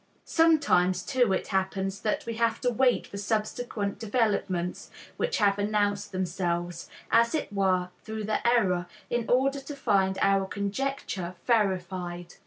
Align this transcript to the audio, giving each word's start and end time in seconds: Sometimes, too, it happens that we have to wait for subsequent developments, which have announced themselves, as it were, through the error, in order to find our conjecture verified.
Sometimes, 0.25 1.03
too, 1.03 1.31
it 1.31 1.49
happens 1.49 1.99
that 2.01 2.25
we 2.25 2.33
have 2.37 2.59
to 2.61 2.71
wait 2.71 3.05
for 3.05 3.17
subsequent 3.17 3.99
developments, 3.99 4.89
which 5.15 5.37
have 5.37 5.59
announced 5.59 6.11
themselves, 6.11 6.89
as 7.11 7.35
it 7.35 7.53
were, 7.53 7.89
through 8.03 8.23
the 8.23 8.47
error, 8.47 8.87
in 9.11 9.29
order 9.29 9.59
to 9.59 9.75
find 9.75 10.17
our 10.19 10.47
conjecture 10.47 11.35
verified. 11.45 12.33